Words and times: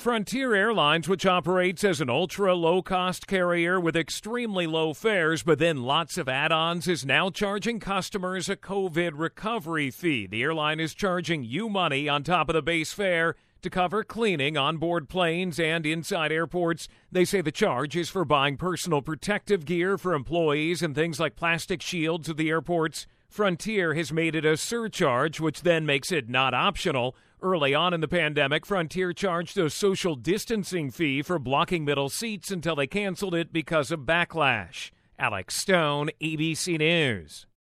Frontier 0.00 0.54
Airlines, 0.54 1.10
which 1.10 1.26
operates 1.26 1.84
as 1.84 2.00
an 2.00 2.08
ultra 2.08 2.54
low 2.54 2.80
cost 2.80 3.26
carrier 3.26 3.78
with 3.78 3.94
extremely 3.94 4.66
low 4.66 4.94
fares 4.94 5.42
but 5.42 5.58
then 5.58 5.82
lots 5.82 6.16
of 6.16 6.26
add 6.26 6.50
ons, 6.50 6.88
is 6.88 7.04
now 7.04 7.28
charging 7.28 7.78
customers 7.78 8.48
a 8.48 8.56
COVID 8.56 9.10
recovery 9.14 9.90
fee. 9.90 10.26
The 10.26 10.42
airline 10.42 10.80
is 10.80 10.94
charging 10.94 11.44
you 11.44 11.68
money 11.68 12.08
on 12.08 12.22
top 12.22 12.48
of 12.48 12.54
the 12.54 12.62
base 12.62 12.94
fare 12.94 13.34
to 13.60 13.68
cover 13.68 14.02
cleaning 14.02 14.56
on 14.56 14.78
board 14.78 15.10
planes 15.10 15.60
and 15.60 15.84
inside 15.84 16.32
airports. 16.32 16.88
They 17.12 17.26
say 17.26 17.42
the 17.42 17.52
charge 17.52 17.94
is 17.94 18.08
for 18.08 18.24
buying 18.24 18.56
personal 18.56 19.02
protective 19.02 19.66
gear 19.66 19.98
for 19.98 20.14
employees 20.14 20.80
and 20.80 20.94
things 20.94 21.20
like 21.20 21.36
plastic 21.36 21.82
shields 21.82 22.30
at 22.30 22.38
the 22.38 22.48
airports. 22.48 23.06
Frontier 23.30 23.94
has 23.94 24.12
made 24.12 24.34
it 24.34 24.44
a 24.44 24.56
surcharge, 24.56 25.38
which 25.38 25.62
then 25.62 25.86
makes 25.86 26.10
it 26.10 26.28
not 26.28 26.52
optional. 26.52 27.14
Early 27.40 27.72
on 27.72 27.94
in 27.94 28.00
the 28.00 28.08
pandemic, 28.08 28.66
Frontier 28.66 29.12
charged 29.12 29.56
a 29.56 29.70
social 29.70 30.16
distancing 30.16 30.90
fee 30.90 31.22
for 31.22 31.38
blocking 31.38 31.84
middle 31.84 32.08
seats 32.08 32.50
until 32.50 32.74
they 32.74 32.88
canceled 32.88 33.36
it 33.36 33.52
because 33.52 33.92
of 33.92 34.00
backlash. 34.00 34.90
Alex 35.16 35.54
Stone, 35.54 36.10
ABC 36.20 36.76
News. 36.76 37.46